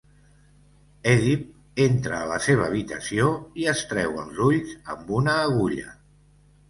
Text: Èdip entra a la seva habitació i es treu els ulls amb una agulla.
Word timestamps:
Èdip 1.09 1.83
entra 1.85 2.17
a 2.21 2.29
la 2.31 2.39
seva 2.45 2.65
habitació 2.69 3.29
i 3.65 3.69
es 3.75 3.87
treu 3.93 4.17
els 4.23 4.41
ulls 4.47 4.73
amb 4.95 5.13
una 5.19 5.37
agulla. 5.47 5.95